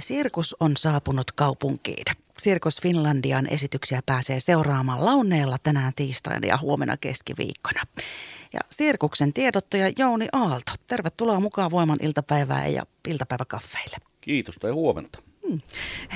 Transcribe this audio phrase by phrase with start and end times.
[0.00, 2.04] Sirkus on saapunut kaupunkiin.
[2.38, 7.82] Sirkus Finlandian esityksiä pääsee seuraamaan launeella tänään tiistaina ja huomenna keskiviikkona.
[8.52, 13.96] Ja Sirkuksen tiedottaja Jouni Aalto, tervetuloa mukaan Voiman iltapäivään ja iltapäiväkaffeille.
[14.20, 15.18] Kiitos tai huomenta.
[15.48, 15.60] Hmm.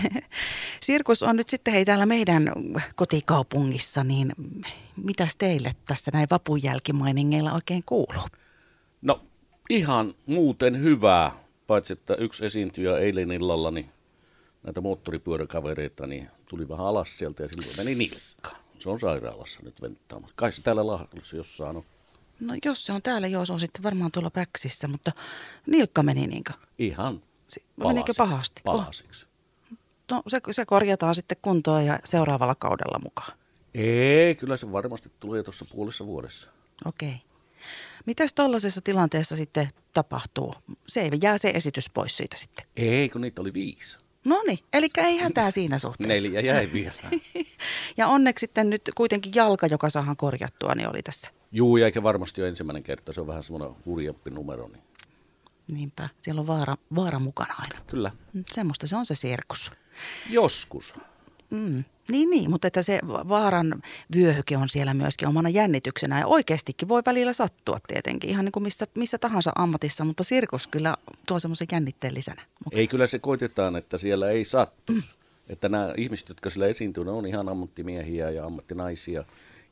[0.81, 2.53] Sirkus on nyt sitten hei täällä meidän
[2.95, 4.33] kotikaupungissa, niin
[5.05, 8.29] mitäs teille tässä näin vapun jälkimainingeilla oikein kuuluu?
[9.03, 9.21] No
[9.71, 11.33] ihan muuten hyvää,
[11.67, 13.91] paitsi että yksi esiintyjä eilen illalla, niin
[14.63, 18.51] näitä moottoripyöräkavereita, niin tuli vähän alas sieltä ja silloin meni nilkka.
[18.79, 20.35] Se on sairaalassa nyt venttaamassa.
[20.37, 21.85] Kai se täällä Lahdessa jossain on.
[22.41, 25.13] No jos se on täällä, joo, se on sitten varmaan tuolla Päksissä, mutta
[25.67, 26.53] nilkka meni niinkö?
[26.79, 28.61] Ihan si- Menikö pahasti?
[28.65, 29.27] Palasiksi.
[29.27, 29.79] Oh.
[30.11, 33.39] No se, se korjataan sitten kuntoon ja seuraavalla kaudella mukaan.
[33.75, 36.51] Ei, kyllä se varmasti tulee tuossa puolessa vuodessa.
[36.85, 37.09] Okei.
[37.09, 37.34] Okay.
[38.07, 40.55] Mitäs tuollaisessa tilanteessa sitten tapahtuu?
[40.87, 42.67] Se ei jää se esitys pois siitä sitten.
[42.77, 43.99] Ei, kun niitä oli viisi.
[44.25, 46.23] No niin, eli ei hätää siinä suhteessa.
[46.25, 47.21] Neljä jäi vielä.
[47.97, 51.31] ja onneksi sitten nyt kuitenkin jalka, joka saadaan korjattua, niin oli tässä.
[51.53, 53.13] Juu, ja eikä varmasti ole ensimmäinen kerta.
[53.13, 54.69] Se on vähän semmoinen hurjempi numero.
[54.69, 54.83] Niin.
[55.69, 57.85] Niinpä, siellä on vaara, vaara mukana aina.
[57.87, 58.11] Kyllä.
[58.33, 59.73] Mm, semmoista se on se sirkus.
[60.31, 60.95] Joskus.
[61.51, 61.85] Mm.
[62.09, 63.83] Niin, niin, mutta että se vaaran
[64.17, 68.63] vyöhyke on siellä myöskin omana jännityksenä ja oikeastikin voi välillä sattua tietenkin, ihan niin kuin
[68.63, 72.43] missä, missä tahansa ammatissa, mutta sirkus kyllä tuo semmoisen jännitteen lisänä.
[72.73, 74.93] Ei kyllä se koitetaan, että siellä ei sattu.
[74.93, 75.03] Mm.
[75.49, 79.25] Että nämä ihmiset, jotka siellä esiintyvät, on ihan ammattimiehiä ja ammattinaisia.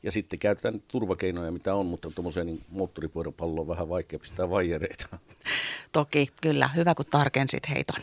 [0.03, 5.07] Ja sitten käytetään turvakeinoja, mitä on, mutta tuommoiseen niin moottoripyöräpalloon on vähän vaikea pistää vaijereita.
[5.91, 6.67] Toki, kyllä.
[6.67, 8.01] Hyvä, kun tarkensit heiton.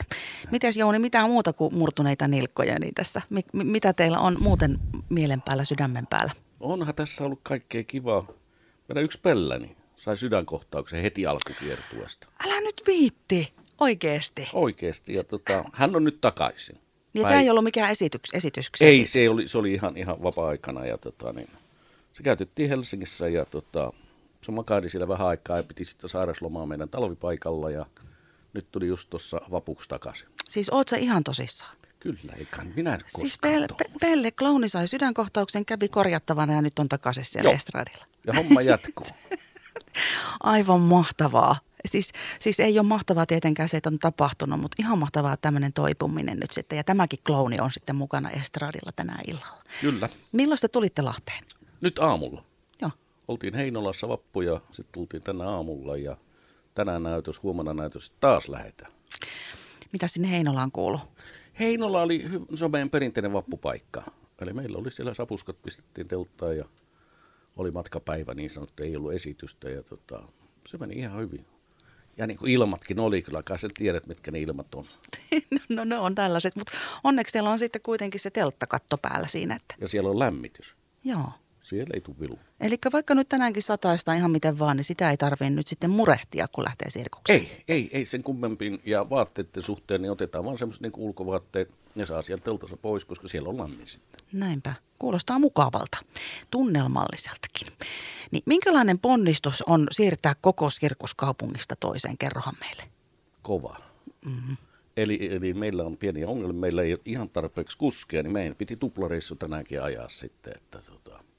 [0.51, 3.23] Miten Jouni, mitä muuta kuin murtuneita nilkkoja niin tässä?
[3.31, 6.33] M- mitä teillä on muuten mielen päällä, sydämen päällä?
[6.61, 8.27] Onhan tässä ollut kaikkea kivaa.
[8.89, 12.29] Meidän yksi pelläni sai sydänkohtauksen heti alkukiertuesta.
[12.45, 14.48] Älä nyt viitti, oikeesti.
[14.53, 16.79] Oikeesti, ja tota, hän on nyt takaisin.
[17.12, 18.89] Niin tämä ei ollut mikään esityks, esityksiä?
[18.89, 21.48] Ei, se oli, se oli ihan, ihan vapaa-aikana ja tota, niin,
[22.21, 23.92] se käytettiin Helsingissä ja tota,
[24.42, 27.86] se makaili siellä vähän aikaa ja piti sitten sairaslomaa meidän talvipaikalla ja
[28.53, 30.29] nyt tuli just tuossa vapuksi takaisin.
[30.48, 31.77] Siis oot sä ihan tosissaan?
[32.01, 33.67] Kyllä, eikä minä Siis Pelle,
[34.01, 37.55] Pelle Klouni sai sydänkohtauksen, kävi korjattavana ja nyt on takaisin siellä Joo.
[37.55, 38.05] estradilla.
[38.27, 39.07] Ja homma jatkuu.
[40.41, 41.61] Aivan mahtavaa.
[41.86, 46.39] Siis, siis ei ole mahtavaa tietenkään se, että on tapahtunut, mutta ihan mahtavaa tämmöinen toipuminen
[46.39, 46.77] nyt sitten.
[46.77, 49.64] Ja tämäkin klouni on sitten mukana estradilla tänä illalla.
[49.80, 50.09] Kyllä.
[50.33, 51.45] Milloin te tulitte Lahteen?
[51.80, 52.45] Nyt aamulla.
[52.80, 52.91] Joo.
[53.29, 56.17] Oltiin Heinolassa vappu ja sitten tultiin tänä aamulla ja
[56.74, 58.92] tänään näytös, huomenna näytös, taas lähetään.
[59.92, 61.01] Mitä sinne Heinolaan kuuluu?
[61.58, 62.24] Heinola oli,
[62.55, 64.02] se on meidän perinteinen vappupaikka.
[64.41, 66.64] Eli meillä oli siellä sapuskat, pistettiin telttaan ja
[67.57, 70.23] oli matkapäivä niin sanottu, ei ollut esitystä ja tota,
[70.67, 71.47] se meni ihan hyvin.
[72.17, 74.85] Ja niin kuin ilmatkin oli, kyllä kai sen tiedät, mitkä ne ilmat on.
[75.68, 76.73] no ne on tällaiset, mutta
[77.05, 79.55] onneksi teillä on sitten kuitenkin se telttakatto päällä siinä.
[79.55, 79.74] Että...
[79.80, 80.77] Ja siellä on lämmitys.
[81.05, 81.33] Joo.
[81.70, 82.39] Siellä ei tule vilu.
[82.61, 86.47] Eli vaikka nyt tänäänkin sataista ihan miten vaan, niin sitä ei tarvitse nyt sitten murehtia,
[86.53, 87.41] kun lähtee sirkukseen.
[87.41, 88.81] Ei, ei, ei sen kummempiin.
[88.85, 91.75] Ja vaatteiden suhteen niin otetaan vaan semmoiset niin ulkovaatteet.
[91.95, 94.20] Ne saa sieltä teltassa pois, koska siellä on lämmin sitten.
[94.33, 94.75] Näinpä.
[94.98, 95.98] Kuulostaa mukavalta,
[96.51, 97.67] tunnelmalliseltakin.
[98.30, 102.19] Niin minkälainen ponnistus on siirtää koko sirkuskaupungista toiseen?
[102.19, 102.83] Kerrohan meille.
[103.42, 103.77] Kova.
[104.25, 104.57] Mm-hmm.
[104.97, 108.77] Eli, eli meillä on pieniä ongelmia, meillä ei ole ihan tarpeeksi kuskeja, niin meidän piti
[108.77, 111.30] tuplareissu tänäänkin ajaa sitten, että tota,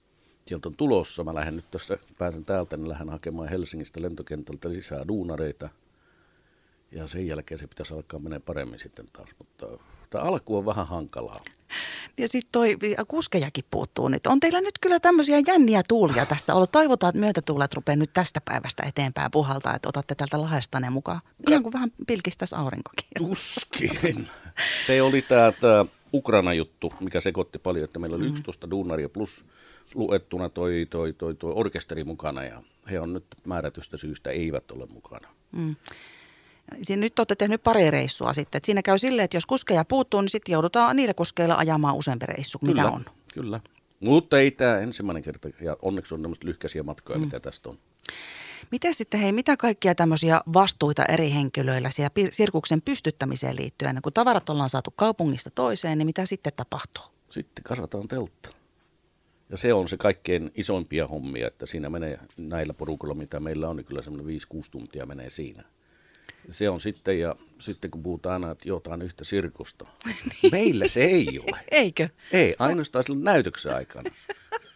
[0.51, 1.23] sieltä on tulossa.
[1.23, 5.69] Mä lähden nyt tässä, pääsen täältä, niin lähden hakemaan Helsingistä lentokentältä lisää duunareita.
[6.91, 9.65] Ja sen jälkeen se pitäisi alkaa menee paremmin sitten taas, mutta
[10.09, 11.41] tämä alku on vähän hankalaa.
[12.17, 14.27] Ja sitten toi kuskejakin puuttuu nyt.
[14.27, 16.71] On teillä nyt kyllä tämmöisiä jänniä tuulia tässä ollut.
[16.71, 21.21] Toivotaan, että myötätuulet rupeaa nyt tästä päivästä eteenpäin puhaltaa, että otatte tältä lahesta ne mukaan.
[21.49, 23.07] Ihan kuin vähän pilkistäisi aurinkokin.
[23.17, 24.27] Tuskin.
[24.85, 25.51] Se oli tämä
[26.13, 28.33] Ukraina-juttu, mikä sekoitti paljon, että meillä oli mm.
[28.33, 29.45] 11 duunaria plus
[29.95, 32.61] luettuna toi, toi, toi, toi orkesteri mukana ja
[32.91, 35.27] he on nyt määrätystä syystä eivät ole mukana.
[35.51, 35.75] Mm.
[36.83, 38.57] Siinä nyt olette tehnyt pari reissua sitten.
[38.59, 42.25] Että siinä käy silleen, että jos kuskeja puuttuu, niin sitten joudutaan niillä kuskeilla ajamaan useampi
[42.25, 43.05] reissu, kyllä, mitä on.
[43.33, 43.59] Kyllä,
[43.99, 45.49] mutta ei tämä ensimmäinen kerta.
[45.61, 47.25] Ja onneksi on tämmöistä lyhkäisiä matkoja, mm.
[47.25, 47.77] mitä tästä on.
[48.71, 53.99] Miten sitten, hei, mitä kaikkia tämmöisiä vastuita eri henkilöillä siellä sirkuksen pystyttämiseen liittyen?
[54.01, 57.03] Kun tavarat ollaan saatu kaupungista toiseen, niin mitä sitten tapahtuu?
[57.29, 58.49] Sitten kasvataan teltta.
[59.49, 63.75] Ja se on se kaikkein isoimpia hommia, että siinä menee näillä porukoilla, mitä meillä on,
[63.75, 65.63] niin kyllä semmoinen 5-6 tuntia menee siinä.
[66.49, 69.85] Se on sitten, ja sitten kun puhutaan aina, että jotain yhtä sirkusta.
[70.51, 71.59] Meillä se ei ole.
[71.71, 72.09] Eikö?
[72.31, 74.11] Ei, ainoastaan sillä näytöksen aikana.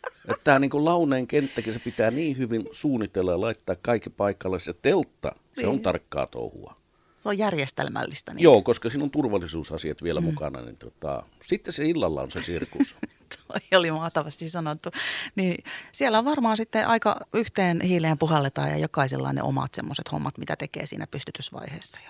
[0.07, 4.59] Että tämä niin launeen kenttäkin, se pitää niin hyvin suunnitella ja laittaa kaikki paikalle.
[4.59, 5.69] Se teltta, se niin.
[5.69, 6.75] on tarkkaa touhua.
[7.17, 8.33] Se on järjestelmällistä.
[8.33, 8.43] Niin.
[8.43, 10.25] Joo, koska siinä on turvallisuusasiat vielä mm.
[10.25, 10.61] mukana.
[10.61, 12.95] Niin tota, sitten se illalla on se sirkus.
[13.47, 14.89] Toi oli mahtavasti sanottu.
[15.35, 20.11] Niin siellä on varmaan sitten aika yhteen hiileen puhalletaan ja jokaisella on ne omat semmoiset
[20.11, 22.01] hommat, mitä tekee siinä pystytysvaiheessa.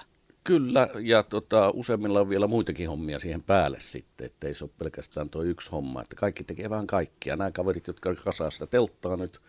[0.45, 4.71] Kyllä, ja tota, useimmilla on vielä muitakin hommia siihen päälle sitten, että ei se ole
[4.77, 7.35] pelkästään tuo yksi homma, että kaikki tekee vähän kaikkia.
[7.35, 9.41] Nämä kaverit, jotka kasaa sitä telttaa nyt,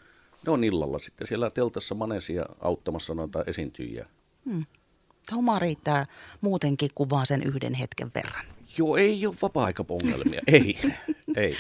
[0.47, 4.07] ne on illalla sitten siellä teltassa manesia auttamassa noita esiintyjiä.
[4.45, 4.65] Hmm.
[5.33, 6.07] Homma riittää
[6.41, 8.47] muutenkin kuin vaan sen yhden hetken verran.
[8.79, 10.79] Joo, ei ole vapaa-aikapongelmia, ei,
[11.37, 11.55] ei.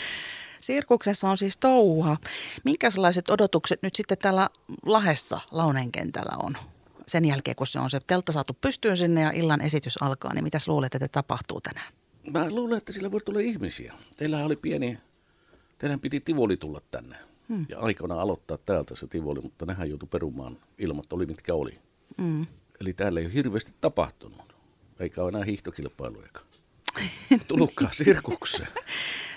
[0.58, 2.16] Sirkuksessa on siis touha.
[2.64, 4.50] Minkälaiset odotukset nyt sitten täällä
[4.86, 6.56] Lahessa Launeen kentällä on?
[7.08, 10.44] Sen jälkeen, kun se on se teltta saatu pystyyn sinne ja illan esitys alkaa, niin
[10.44, 11.92] mitäs luulet, että tapahtuu tänään?
[12.32, 13.94] Mä luulen, että sillä voi tulla ihmisiä.
[14.16, 14.98] Teillä oli pieni,
[15.78, 17.16] teidän piti Tivoli tulla tänne.
[17.48, 17.66] Hmm.
[17.68, 21.78] Ja aikana aloittaa täältä se Tivoli, mutta nehän joutui perumaan ilmat, oli mitkä oli.
[22.22, 22.46] Hmm.
[22.80, 24.56] Eli täällä ei ole hirveästi tapahtunut,
[25.00, 26.46] eikä ole enää hiihtokilpailujakaan.
[27.48, 28.68] Tulkaa sirkukseen.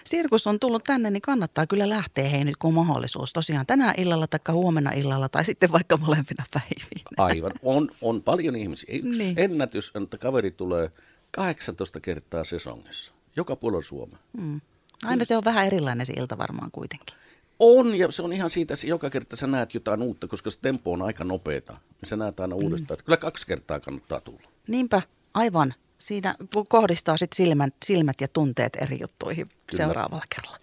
[0.03, 3.33] Sirkus on tullut tänne, niin kannattaa kyllä lähteä hei nyt, kun on mahdollisuus.
[3.33, 7.03] Tosiaan tänään illalla tai huomenna illalla tai sitten vaikka molempina päivinä.
[7.17, 7.51] Aivan.
[7.63, 8.95] On, on paljon ihmisiä.
[8.95, 9.39] Yksi niin.
[9.39, 10.91] ennätys, että kaveri tulee
[11.31, 13.13] 18 kertaa sesongissa.
[13.35, 14.19] Joka puolella Suomea.
[14.37, 14.61] Mm.
[15.05, 17.15] Aina se on vähän erilainen se ilta varmaan kuitenkin.
[17.59, 20.59] On, ja se on ihan siitä, että joka kerta sä näet jotain uutta, koska se
[20.61, 21.73] tempo on aika nopeeta.
[21.73, 22.63] Niin sä näet aina mm.
[22.63, 24.49] uudestaan, että kyllä kaksi kertaa kannattaa tulla.
[24.67, 25.01] Niinpä,
[25.33, 25.73] aivan.
[25.99, 26.35] Siinä
[26.69, 29.77] kohdistaa sit silmät, silmät ja tunteet eri juttuihin Kyllä.
[29.77, 30.57] seuraavalla kerralla.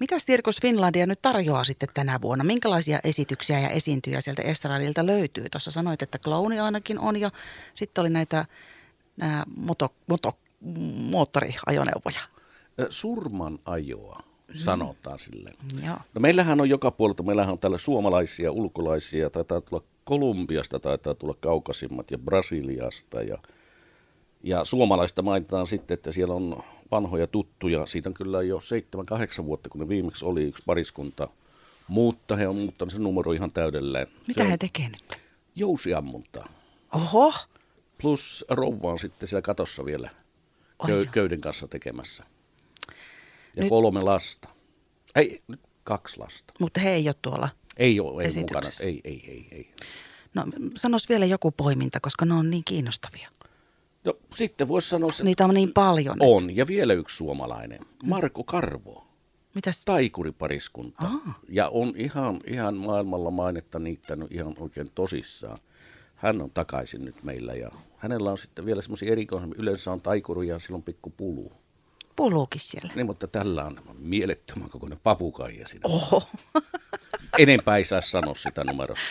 [0.00, 2.44] Mitä Sirkus Finlandia nyt tarjoaa sitten tänä vuonna?
[2.44, 5.44] Minkälaisia esityksiä ja esiintyjä sieltä estradilta löytyy?
[5.50, 7.30] Tuossa sanoit, että klouni ainakin on ja
[7.74, 8.46] sitten oli näitä
[9.16, 10.38] nämä moto, moto,
[11.10, 12.20] moottoriajoneuvoja.
[12.88, 14.54] Surman ajoa mm.
[14.54, 15.50] sanotaan sille.
[15.86, 15.96] Joo.
[16.14, 21.34] No meillähän on joka puolelta, meillähän on täällä suomalaisia, ulkolaisia, taitaa tulla Kolumbiasta, taitaa tulla
[21.40, 23.38] Kaukasimmat ja Brasiliasta ja–
[24.42, 27.86] ja suomalaista mainitaan sitten, että siellä on vanhoja tuttuja.
[27.86, 28.58] Siitä on kyllä jo
[29.42, 31.28] 7-8 vuotta, kun ne viimeksi oli yksi pariskunta.
[31.88, 34.06] Mutta he on muuttanut sen numero ihan täydelleen.
[34.26, 35.18] Mitä se he tekee nyt?
[35.54, 36.48] Jousiammuntaa.
[36.94, 37.32] Oho.
[38.02, 40.10] Plus rouva on sitten siellä katossa vielä
[40.86, 42.24] köy- köyden kanssa tekemässä.
[43.56, 43.68] Ja nyt...
[43.68, 44.48] kolme lasta.
[45.14, 46.54] Ei, nyt kaksi lasta.
[46.60, 48.68] Mutta he ei ole tuolla Ei ole, ei mukana.
[48.84, 49.72] Ei, ei, ei, ei.
[50.34, 50.44] No
[50.76, 53.30] sanos vielä joku poiminta, koska ne on niin kiinnostavia.
[54.08, 55.12] No sitten voisi sanoa...
[55.12, 56.16] Se, Niitä on niin paljon.
[56.20, 56.56] On, nyt.
[56.56, 57.80] ja vielä yksi suomalainen.
[58.02, 59.06] Marko Karvo.
[59.54, 59.84] Mitäs?
[59.84, 61.04] Taikuripariskunta.
[61.04, 61.38] Ah.
[61.48, 65.58] Ja on ihan, ihan maailmalla mainetta niittänyt ihan oikein tosissaan.
[66.16, 70.48] Hän on takaisin nyt meillä ja hänellä on sitten vielä semmoisia erikoisia, yleensä on taikuri
[70.48, 71.52] ja silloin pikku pulu.
[72.16, 72.92] Puluukin siellä.
[72.94, 75.82] Niin, mutta tällä on mielettömän kokoinen papukaija siinä.
[75.84, 76.22] Oho.
[77.38, 79.04] Enempää ei saa sanoa sitä numerosta.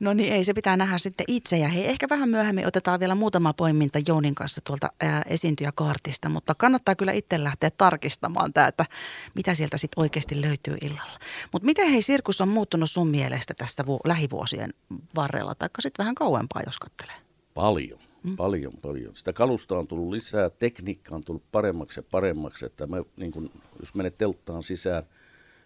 [0.00, 1.58] No niin, ei se pitää nähdä sitten itse.
[1.58, 6.54] Ja hei, ehkä vähän myöhemmin otetaan vielä muutama poiminta Jounin kanssa tuolta ää, esiintyjäkaartista, mutta
[6.54, 8.86] kannattaa kyllä itse lähteä tarkistamaan tämä, että
[9.34, 11.18] mitä sieltä sitten oikeasti löytyy illalla.
[11.52, 14.74] Mutta miten hei, sirkus on muuttunut sun mielestä tässä vu- lähivuosien
[15.14, 17.16] varrella, tai sitten vähän kauempaa, jos katselee?
[17.54, 17.98] Paljon.
[18.22, 18.36] Mm.
[18.36, 19.16] Paljon, paljon.
[19.16, 22.66] Sitä kalusta on tullut lisää, tekniikka on tullut paremmaksi ja paremmaksi.
[22.66, 25.02] Että me, niin kun, jos menet telttaan sisään,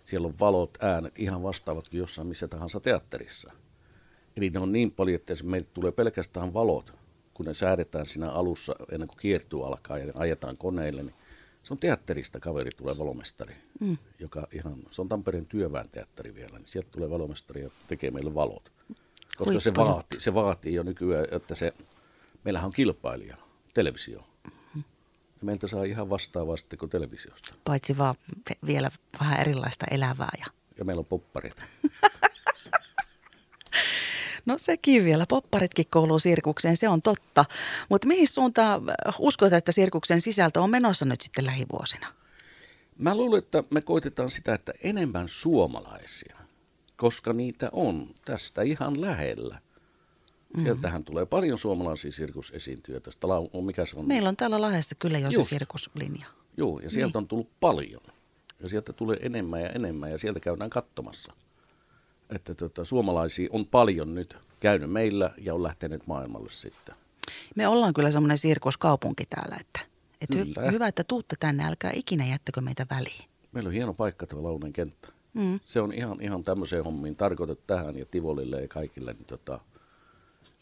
[0.05, 3.53] siellä on valot, äänet ihan vastaavat kuin jossain missä tahansa teatterissa.
[4.37, 6.95] Eli ne on niin paljon, että meille tulee pelkästään valot,
[7.35, 11.15] kun ne säädetään siinä alussa ennen kuin kiertuu alkaa ja ajetaan koneille, niin
[11.63, 13.99] se on teatterista kaveri, tulee valomestari, mm.
[14.19, 18.35] joka ihan, se on Tampereen työväen teatteri vielä, niin sieltä tulee valomestari ja tekee meille
[18.35, 18.73] valot.
[19.37, 21.73] Koska se vaatii, se vaatii jo nykyään, että se,
[22.45, 23.37] meillähän on kilpailija,
[23.75, 24.21] televisio.
[24.21, 24.85] Mm-hmm.
[25.41, 27.55] Ja meiltä saa ihan vastaavasti kuin televisiosta.
[27.65, 28.15] Paitsi vaan
[28.67, 28.91] vielä
[29.21, 30.33] vähän erilaista elävää.
[30.39, 30.47] Ja,
[30.79, 31.57] ja meillä on popparit.
[34.47, 37.45] No sekin vielä, popparitkin kuuluu sirkukseen, se on totta.
[37.89, 38.83] Mutta mihin suuntaan
[39.19, 42.15] uskot, että sirkuksen sisältö on menossa nyt sitten lähivuosina?
[42.99, 46.37] Mä luulen, että me koitetaan sitä, että enemmän suomalaisia,
[46.97, 49.55] koska niitä on tästä ihan lähellä.
[49.55, 50.63] Mm-hmm.
[50.63, 53.27] Sieltähän tulee paljon suomalaisia sirkusesiintyjä tästä,
[53.65, 54.09] mikä se on?
[54.09, 55.49] Meillä on täällä Lahdessa kyllä jo Just.
[55.49, 56.27] se sirkuslinja.
[56.57, 57.23] Joo, ja sieltä niin.
[57.23, 58.03] on tullut paljon.
[58.61, 61.33] Ja sieltä tulee enemmän ja enemmän ja sieltä käydään katsomassa
[62.35, 66.95] että tota, suomalaisia on paljon nyt käynyt meillä ja on lähtenyt maailmalle sitten.
[67.57, 69.81] Me ollaan kyllä semmoinen sirkuskaupunki täällä, että,
[70.21, 73.25] että hy, hyvä, että tuutte tänne, älkää ikinä jättäkö meitä väliin.
[73.53, 75.09] Meillä on hieno paikka tuo Launen kenttä.
[75.35, 75.61] Mm.
[75.65, 79.13] Se on ihan, ihan tämmöiseen hommiin tarkoitettu tähän ja Tivolille ja kaikille.
[79.13, 79.61] Niin tota,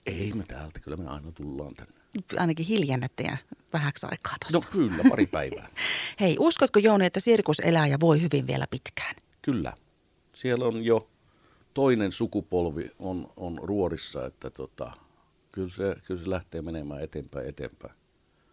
[0.06, 1.94] ei me täältä, kyllä me aina tullaan tänne.
[2.38, 3.36] Ainakin hiljennette ja
[3.72, 4.68] vähäksi aikaa tuossa.
[4.68, 5.68] No kyllä, pari päivää.
[6.20, 9.14] Hei, uskotko Jouni, että sirkus elää ja voi hyvin vielä pitkään?
[9.42, 9.72] Kyllä.
[10.32, 11.10] Siellä on jo
[11.74, 14.92] toinen sukupolvi on, on ruorissa, että tota,
[15.52, 17.94] Kyllä se, kyllä se lähtee menemään eteenpäin eteenpäin.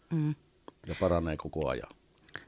[0.09, 0.35] Mm.
[0.87, 1.89] Ja paranee koko ajan.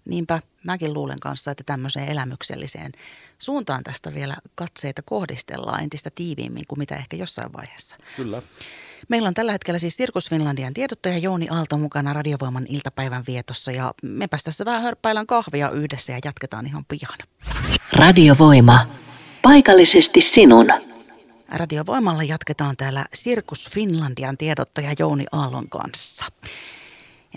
[0.05, 2.91] Niinpä mäkin luulen kanssa, että tämmöiseen elämykselliseen
[3.39, 7.97] suuntaan tästä vielä katseita kohdistellaan entistä tiiviimmin kuin mitä ehkä jossain vaiheessa.
[8.15, 8.41] Kyllä.
[9.07, 13.93] Meillä on tällä hetkellä siis Sirkus Finlandian tiedottaja Jouni Aalto mukana Radiovoiman iltapäivän vietossa ja
[14.01, 17.17] mepä tässä vähän hörppäillään kahvia yhdessä ja jatketaan ihan pian.
[17.93, 18.79] Radiovoima.
[19.41, 20.65] Paikallisesti sinun.
[21.49, 26.25] Radiovoimalla jatketaan täällä Sirkus Finlandian tiedottaja Jouni Aallon kanssa.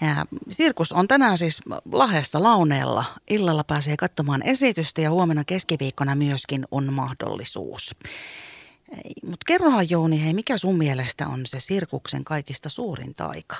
[0.00, 1.60] Ja sirkus on tänään siis
[1.92, 3.04] Lahdessa Launeella.
[3.30, 7.94] Illalla pääsee katsomaan esitystä ja huomenna keskiviikkona myöskin on mahdollisuus.
[9.22, 13.56] Mutta kerrohan Jouni, hei, mikä sun mielestä on se sirkuksen kaikista suurin taika?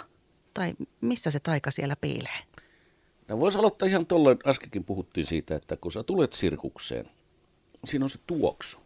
[0.55, 2.39] Tai missä se taika siellä piilee?
[3.29, 7.11] No voisi aloittaa ihan tolleen, äskenkin puhuttiin siitä, että kun sä tulet sirkukseen,
[7.85, 8.79] siinä on se tuoksu.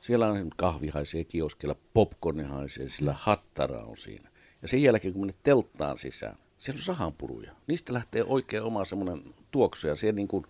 [0.00, 4.30] Siellä on kahvi haisee kioskilla, popcorni haisee, sillä hattara on siinä.
[4.62, 7.52] Ja sen jälkeen, kun menet telttaan sisään, siellä on sahanpuruja.
[7.66, 9.86] Niistä lähtee oikein oma semmoinen tuoksu.
[9.86, 10.44] Ja siellä niin kuin,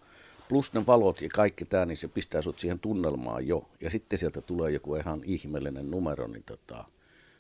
[0.49, 3.69] plus ne valot ja kaikki tämä, niin se pistää sut siihen tunnelmaan jo.
[3.81, 6.85] Ja sitten sieltä tulee joku ihan ihmeellinen numero, niin tota,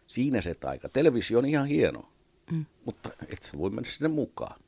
[0.07, 0.89] siinä se taika.
[0.89, 2.09] Televisio on ihan hieno,
[2.51, 2.65] mm.
[2.85, 4.61] mutta et voi mennä sinne mukaan.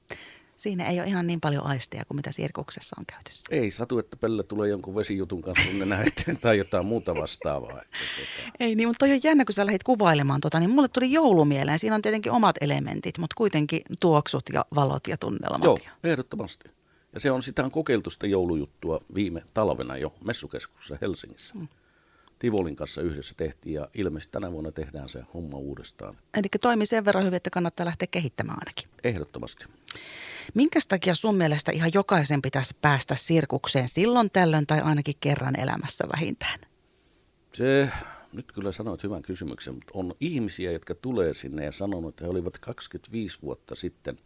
[0.58, 3.44] Siinä ei ole ihan niin paljon aisteja kuin mitä sirkuksessa on käytössä.
[3.50, 7.82] Ei satu, että Pelle tulee jonkun vesijutun kanssa sinne eteen tai jotain muuta vastaavaa.
[7.82, 8.52] Että, tota.
[8.60, 11.78] Ei niin, mutta toi on jännä, kun sä lähdit kuvailemaan tota, niin mulle tuli joulumieleen.
[11.78, 15.64] Siinä on tietenkin omat elementit, mutta kuitenkin tuoksut ja valot ja tunnelmat.
[15.64, 16.70] Joo, ehdottomasti.
[17.12, 21.54] Ja se on sitä on kokeiltu sitä joulujuttua viime talvena jo messukeskuksessa Helsingissä.
[21.54, 21.68] Hmm.
[22.38, 26.14] Tivolin kanssa yhdessä tehtiin ja ilmeisesti tänä vuonna tehdään se homma uudestaan.
[26.34, 28.88] Eli toimi sen verran hyvin, että kannattaa lähteä kehittämään ainakin.
[29.04, 29.64] Ehdottomasti.
[30.54, 36.04] Minkä takia sun mielestä ihan jokaisen pitäisi päästä sirkukseen silloin tällöin tai ainakin kerran elämässä
[36.16, 36.60] vähintään?
[37.54, 37.90] Se,
[38.32, 42.30] nyt kyllä sanoit hyvän kysymyksen, mutta on ihmisiä, jotka tulee sinne ja sanonut, että he
[42.30, 44.18] olivat 25 vuotta sitten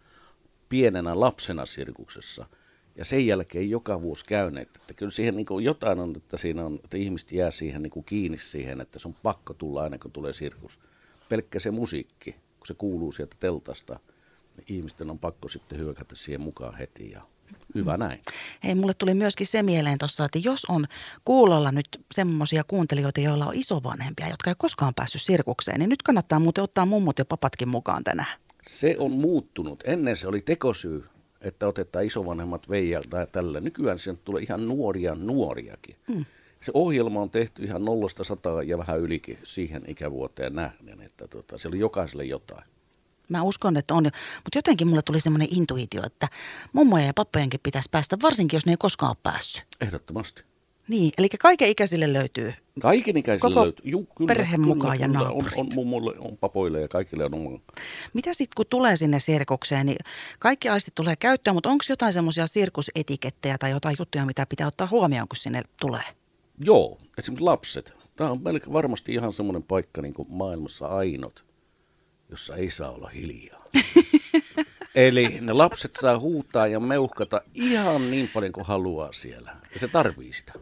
[0.69, 2.47] pienenä lapsena sirkuksessa–
[2.97, 4.69] ja sen jälkeen joka vuosi käyneet.
[4.77, 8.39] Että kyllä siihen niin jotain on, että siinä on, että ihmiset jää siihen niin kiinni
[8.39, 10.81] siihen, että se on pakko tulla aina kun tulee sirkus.
[11.29, 14.01] Pelkkä se musiikki, kun se kuuluu sieltä teltasta,
[14.69, 17.23] ihmisten on pakko sitten hyökätä siihen mukaan heti ja
[17.75, 18.21] Hyvä näin.
[18.65, 20.87] Hei, mulle tuli myöskin se mieleen tuossa, että jos on
[21.25, 26.39] kuulolla nyt semmoisia kuuntelijoita, joilla on isovanhempia, jotka ei koskaan päässyt sirkukseen, niin nyt kannattaa
[26.39, 28.39] muuten ottaa mummut ja papatkin mukaan tänään.
[28.63, 29.85] Se on muuttunut.
[29.87, 31.05] Ennen se oli tekosyy,
[31.41, 33.61] että otetaan isovanhemmat veijalta ja tällä.
[33.61, 35.97] Nykyään sieltä tulee ihan nuoria nuoriakin.
[36.13, 36.25] Hmm.
[36.61, 41.59] Se ohjelma on tehty ihan nollasta sataa ja vähän ylikin siihen ikävuoteen nähden, että tota,
[41.59, 42.65] siellä on jokaiselle jotain.
[43.33, 44.05] Mä uskon, että on.
[44.05, 46.29] Mutta jotenkin mulle tuli semmoinen intuitio, että
[46.73, 49.65] mummoja ja pappojenkin pitäisi päästä, varsinkin jos ne ei koskaan ole päässyt.
[49.81, 50.45] Ehdottomasti.
[50.89, 52.55] Niin, eli kaiken ikäisille löytyy.
[52.81, 53.91] Kaiken ikäisille Koko löytyy.
[53.91, 55.53] Juu, kyllä, perhe kyllä, mukaan kyllä, ja naapurit.
[55.57, 57.59] On, on mummolle, on papoille ja kaikille on oma.
[58.15, 59.97] Mitä sitten kun tulee sinne sirkukseen, niin
[60.39, 64.89] kaikki aistit tulee käyttöön, mutta onko jotain semmoisia sirkusetikettejä tai jotain juttuja, mitä pitää ottaa
[64.91, 66.05] huomioon, kun sinne tulee?
[66.65, 67.95] Joo, esimerkiksi lapset.
[68.17, 71.45] Tämä on melkein varmasti ihan semmoinen paikka niin kuin maailmassa ainut,
[72.33, 73.63] jossa ei saa olla hiljaa.
[74.95, 79.57] Eli ne lapset saa huutaa ja meuhkata ihan niin paljon kuin haluaa siellä.
[79.75, 80.53] Ja se tarvii sitä.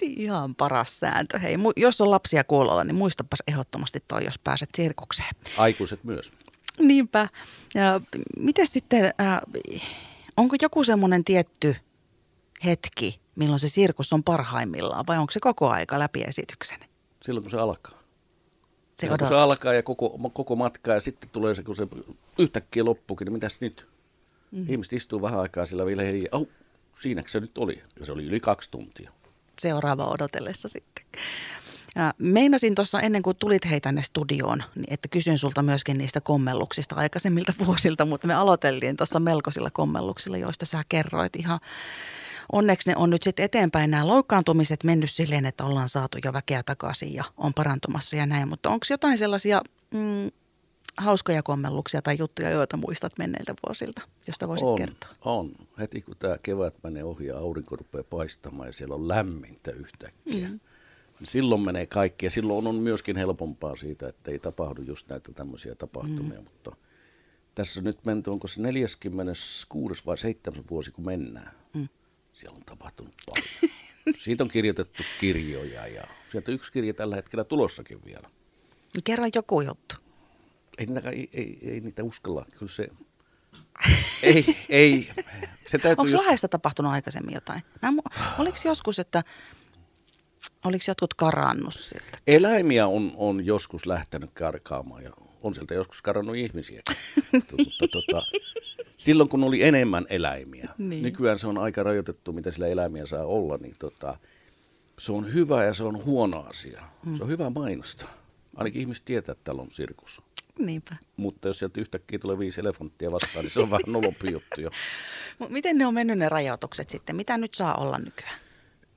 [0.00, 1.38] Ihan paras sääntö.
[1.38, 5.34] Hei, jos on lapsia kuulolla, niin muistapas ehdottomasti toi, jos pääset sirkukseen.
[5.56, 6.32] Aikuiset myös.
[6.78, 7.28] Niinpä.
[7.74, 8.00] Ja
[8.38, 9.40] miten sitten, äh,
[10.36, 11.76] onko joku semmoinen tietty
[12.64, 16.78] hetki, milloin se sirkus on parhaimmillaan, vai onko se koko aika läpi esityksen?
[17.22, 18.03] Silloin kun se alkaa.
[19.00, 21.86] Se, kun se alkaa ja koko, koko matka ja sitten tulee se, kun se
[22.38, 23.86] yhtäkkiä loppukin, niin mitäs nyt?
[24.50, 24.66] Mm.
[24.68, 26.46] Ihmiset istuu vähän aikaa sillä vielä ja au,
[27.00, 27.82] siinäkö se nyt oli?
[28.00, 29.10] Ja se oli yli kaksi tuntia
[29.58, 31.04] seuraava odotellessa sitten.
[31.96, 36.20] Ja meinasin tuossa ennen kuin tulit hei tänne studioon, niin että kysyn sulta myöskin niistä
[36.20, 41.60] kommelluksista aikaisemmilta vuosilta, mutta me aloiteltiin tuossa melkoisilla kommelluksilla, joista sä kerroit ihan
[42.52, 46.62] Onneksi ne on nyt sitten eteenpäin nämä loukkaantumiset mennyt silleen, että ollaan saatu jo väkeä
[46.62, 48.48] takaisin ja on parantumassa ja näin.
[48.48, 49.62] Mutta onko jotain sellaisia
[49.94, 50.30] mm,
[50.96, 55.10] hauskoja kommelluksia tai juttuja, joita muistat menneiltä vuosilta, josta voisit on, kertoa?
[55.24, 55.52] On.
[55.78, 60.48] Heti kun tämä kevät menee ohi ja aurinko rupeaa paistamaan ja siellä on lämmintä yhtäkkiä,
[60.48, 60.60] mm.
[61.22, 62.26] silloin menee kaikki.
[62.26, 66.38] Ja silloin on myöskin helpompaa siitä, että ei tapahdu just näitä tämmöisiä tapahtumia.
[66.38, 66.44] Mm.
[66.44, 66.76] Mutta
[67.54, 71.54] tässä nyt menty, onko se 46 vai 7 vuosi, kun mennään.
[71.74, 71.88] Mm.
[72.34, 73.74] Siellä on tapahtunut paljon.
[74.16, 78.30] Siitä on kirjoitettu kirjoja ja sieltä yksi kirja tällä hetkellä tulossakin vielä.
[79.04, 79.96] Kerro joku juttu
[80.78, 82.46] ei, niitä, ei, ei, ei niitä uskalla.
[82.58, 82.88] Kyllä se,
[84.22, 85.08] ei, ei.
[85.66, 86.14] Se Onko just...
[86.14, 87.62] Lahdessa tapahtunut aikaisemmin jotain?
[87.82, 87.92] Mä,
[88.38, 89.24] oliko joskus, että
[90.64, 92.18] Oliko jotkut karannut sieltä?
[92.26, 95.10] Eläimiä on, on joskus lähtenyt karkaamaan ja
[95.42, 96.82] on sieltä joskus karannut ihmisiä.
[97.32, 98.22] tota, tota,
[99.04, 101.02] silloin kun oli enemmän eläimiä, niin.
[101.02, 104.18] nykyään se on aika rajoitettu, mitä sillä eläimiä saa olla, niin tota,
[104.98, 106.82] se on hyvä ja se on huono asia.
[107.06, 107.16] Mm.
[107.16, 108.06] Se on hyvä mainosta.
[108.56, 110.22] Ainakin ihmiset tietää, että täällä on sirkus.
[110.58, 110.96] Niinpä.
[111.16, 114.70] Mutta jos sieltä yhtäkkiä tulee viisi elefanttia vastaan, niin se on vähän nolompi juttu jo.
[115.48, 117.16] Miten ne on mennyt ne rajoitukset sitten?
[117.16, 118.38] Mitä nyt saa olla nykyään?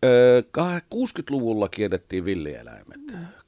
[0.05, 0.41] Öö,
[0.95, 3.01] 60-luvulla kiellettiin villieläimet.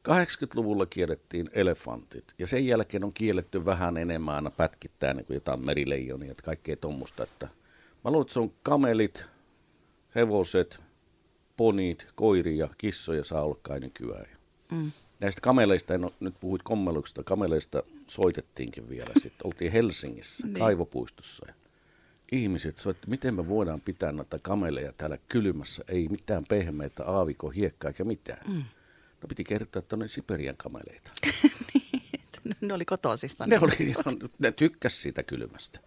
[0.07, 2.33] 80-luvulla kiellettiin elefantit.
[2.39, 6.75] Ja sen jälkeen on kielletty vähän enemmän aina pätkittäin niin kuin jotain merileijonia ja kaikkea
[6.75, 7.23] tuommoista.
[7.23, 7.47] Että
[8.03, 9.25] mä luulen, että se on kamelit,
[10.15, 10.79] hevoset,
[11.57, 14.25] ponit, koiria, kissoja saa olla kai nykyään.
[14.71, 14.91] Mm.
[15.19, 19.11] Näistä kameleista, en ole, nyt puhuit kommeluksista, kameleista soitettiinkin vielä.
[19.17, 20.59] Sitten oltiin Helsingissä, niin.
[20.59, 21.45] kaivopuistossa.
[21.47, 21.53] Ja
[22.31, 25.83] ihmiset soitti, miten me voidaan pitää näitä kameleja täällä kylmässä.
[25.87, 28.41] Ei mitään pehmeitä, aaviko, hiekkaa eikä mitään.
[28.47, 28.63] Mm.
[29.21, 31.11] No piti kertoa, että ne Siperian kameleita.
[31.73, 33.47] niin, ne oli kotosissa.
[33.47, 33.95] Ne, oli,
[34.39, 35.79] ne tykkäs siitä kylmästä.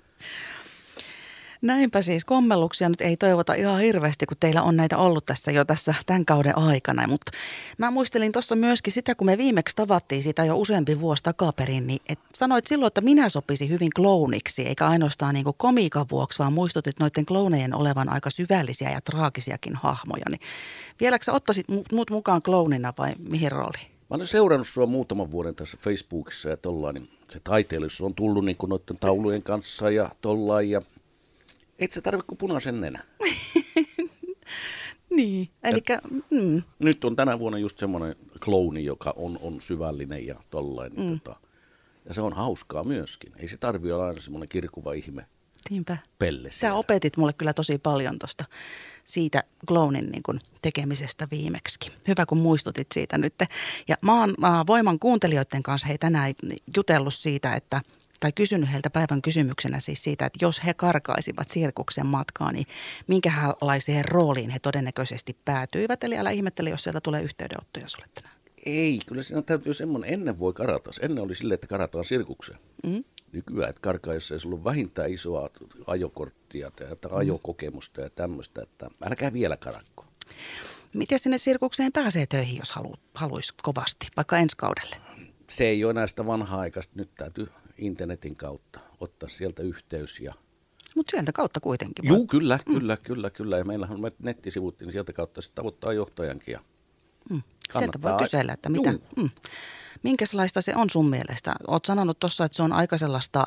[1.63, 5.65] Näinpä siis kommelluksia nyt ei toivota ihan hirveästi, kun teillä on näitä ollut tässä jo
[5.65, 7.07] tässä tämän kauden aikana.
[7.07, 7.33] Mutta
[7.79, 12.01] mä muistelin tuossa myöskin sitä, kun me viimeksi tavattiin sitä jo useampi vuosi takaperin, niin
[12.09, 16.99] et sanoit silloin, että minä sopisin hyvin klouniksi, eikä ainoastaan niin komiikan vuoksi, vaan muistutit
[17.01, 20.25] noiden kloonejen olevan aika syvällisiä ja traagisiakin hahmoja.
[20.31, 20.41] Niin
[21.01, 23.87] vieläkö sä ottaisit mut mukaan klounina vai mihin rooliin?
[24.11, 28.45] Mä olen seurannut sua muutaman vuoden tässä Facebookissa ja tollaan, niin se taiteellisuus on tullut
[28.45, 30.83] niin noiden taulujen kanssa ja tollaan ja
[31.85, 33.05] et sä tarvitse kuin punaisen nenä.
[35.17, 35.83] niin, eli...
[36.31, 36.63] Mm.
[36.79, 40.93] Nyt on tänä vuonna just semmoinen klouni, joka on, on syvällinen ja tollain.
[40.93, 41.21] Niin mm.
[41.21, 41.41] tota,
[42.05, 43.33] ja se on hauskaa myöskin.
[43.37, 45.27] Ei se tarvi olla aina semmoinen kirkuva ihme.
[45.71, 45.97] Niinpä.
[46.19, 48.45] Pelle Sä opetit mulle kyllä tosi paljon tosta
[49.05, 51.93] siitä kloonin niin kun tekemisestä viimeksi.
[52.09, 53.35] Hyvä, kun muistutit siitä nyt.
[53.89, 54.35] Ja mä oon
[54.67, 56.35] Voiman kuuntelijoiden kanssa hei tänään
[56.77, 57.81] jutellut siitä, että–
[58.23, 62.67] tai kysynyt heiltä päivän kysymyksenä siis siitä, että jos he karkaisivat sirkuksen matkaan, niin
[63.07, 66.05] minkälaiseen rooliin he todennäköisesti päätyivät.
[66.05, 68.37] Eli älä ihmettele, jos sieltä tulee yhteydenottoja sulle tänään.
[68.67, 70.91] Ei, kyllä siinä täytyy semmoinen, ennen voi karata.
[71.01, 72.59] Ennen oli silleen, että karataan sirkukseen.
[72.87, 73.05] Mm.
[73.33, 75.51] Nykyään, että karkaissa ei ollut vähintään isoa
[75.87, 77.17] ajokorttia tai mm.
[77.17, 80.05] ajokokemusta ja tämmöistä, että älkää vielä karakko.
[80.95, 84.97] Miten sinne sirkukseen pääsee töihin, jos halu, haluaisi kovasti, vaikka ensi kaudelle?
[85.51, 86.93] Se ei ole näistä vanha-aikaista.
[86.97, 87.47] Nyt täytyy
[87.83, 90.21] internetin kautta ottaa sieltä yhteys.
[90.21, 90.35] Ja...
[90.97, 92.07] Mutta sieltä kautta kuitenkin.
[92.09, 92.75] Joo, kyllä, mm.
[92.75, 93.59] kyllä, kyllä, kyllä.
[93.59, 96.53] Ja meillähän on nettisivut, niin sieltä kautta sitten tavoittaa johtajankin.
[96.53, 96.61] Ja
[97.31, 97.43] mm.
[97.79, 99.31] Sieltä voi kysellä, että mitä, mm.
[100.03, 101.55] minkälaista se on sun mielestä?
[101.67, 103.47] Olet sanonut tuossa, että se on aika sellaista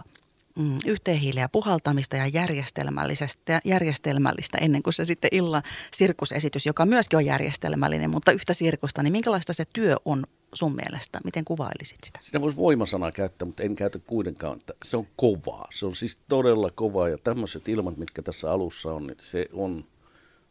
[0.55, 7.25] mm, yhteenhiileä puhaltamista ja järjestelmällistä, järjestelmällistä ennen kuin se sitten illan sirkusesitys, joka myöskin on
[7.25, 10.23] järjestelmällinen, mutta yhtä sirkusta, niin minkälaista se työ on
[10.55, 11.19] sun mielestä?
[11.23, 12.19] Miten kuvailisit sitä?
[12.21, 14.61] Sitä voisi voimasanaa käyttää, mutta en käytä kuitenkaan.
[14.85, 15.67] Se on kovaa.
[15.73, 19.85] Se on siis todella kovaa ja tämmöiset ilmat, mitkä tässä alussa on, niin se on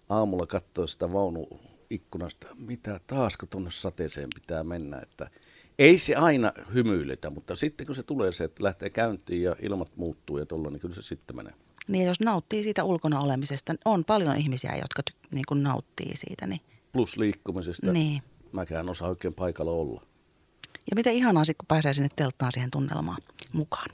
[0.08, 5.30] aamulla katsoa sitä vaunuikkunasta, mitä taasko tuonne sateeseen pitää mennä, että
[5.78, 9.96] ei se aina hymyiletä, mutta sitten kun se tulee se, että lähtee käyntiin ja ilmat
[9.96, 11.54] muuttuu ja tuolla, niin kyllä se sitten menee.
[11.88, 16.46] Niin jos nauttii siitä ulkona olemisesta, niin on paljon ihmisiä, jotka niin kuin nauttii siitä.
[16.46, 16.60] Niin...
[16.92, 17.92] Plus liikkumisesta.
[17.92, 18.22] Niin
[18.54, 20.02] mäkään osaa oikein paikalla olla.
[20.90, 23.90] Ja miten ihanaa sitten, kun pääsee sinne telttaan siihen tunnelmaan mukaan.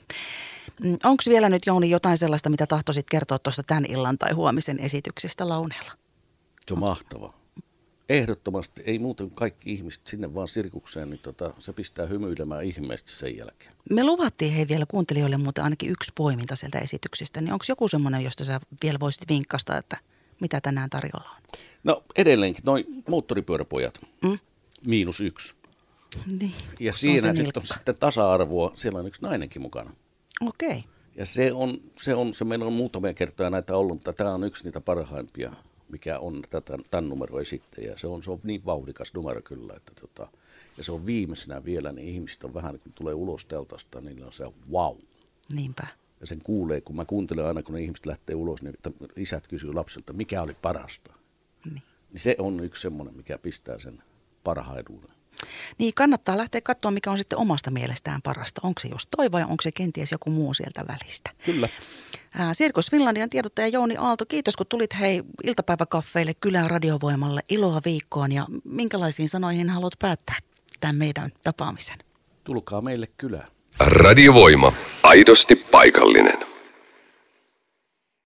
[0.83, 4.79] Mm, Onko vielä nyt Jouni jotain sellaista, mitä tahtoisit kertoa tuosta tämän illan tai huomisen
[4.79, 5.91] esityksestä Launeella?
[6.67, 7.33] Se on mahtava.
[8.09, 13.37] Ehdottomasti ei muuten kaikki ihmiset sinne vaan sirkukseen, niin tota, se pistää hymyilemään ihmeesti sen
[13.37, 13.73] jälkeen.
[13.89, 18.23] Me luvattiin hei vielä kuuntelijoille muuten ainakin yksi poiminta sieltä esityksistä, niin onko joku semmoinen,
[18.23, 19.97] josta sä vielä voisit vinkkasta, että
[20.41, 21.41] mitä tänään tarjolla on?
[21.83, 23.99] No edelleenkin, noin moottoripyöräpojat.
[24.23, 24.39] Mm?
[24.85, 25.53] Miinus yksi.
[26.39, 29.93] Niin, ja siinä on sitten on sitten tasa-arvoa, siellä on yksi nainenkin mukana.
[30.41, 30.69] Okei.
[30.69, 30.81] Okay.
[31.15, 34.43] Ja se on, se on, se meillä on muutamia kertoja näitä ollut, mutta tämä on
[34.43, 35.53] yksi niitä parhaimpia,
[35.89, 37.97] mikä on tätä, tämän numero esittäjä.
[37.97, 40.27] Se on, se on niin vauhdikas numero kyllä, että tota,
[40.77, 44.33] ja se on viimeisenä vielä, niin ihmiset on vähän, kun tulee ulos teltasta, niin on
[44.33, 44.97] se wow.
[45.53, 45.87] Niinpä.
[46.21, 48.75] Ja sen kuulee, kun mä kuuntelen aina, kun ne ihmiset lähtee ulos, niin
[49.15, 51.13] isät kysyy lapselta, mikä oli parasta.
[51.65, 51.83] Niin.
[52.11, 54.03] niin se on yksi semmoinen, mikä pistää sen
[54.43, 55.09] parhaiduuden.
[55.77, 58.61] Niin kannattaa lähteä katsoa, mikä on sitten omasta mielestään parasta.
[58.63, 61.29] Onko se just toi vai onko se kenties joku muu sieltä välistä?
[61.45, 61.69] Kyllä.
[62.53, 67.41] Sirkus Finlandian tiedottaja Jouni Aalto, kiitos kun tulit hei iltapäiväkaffeille Kylän radiovoimalle.
[67.49, 70.37] Iloa viikkoon ja minkälaisiin sanoihin haluat päättää
[70.79, 71.97] tämän meidän tapaamisen?
[72.43, 73.47] Tulkaa meille kylään.
[73.79, 74.73] Radiovoima.
[75.03, 76.37] Aidosti paikallinen.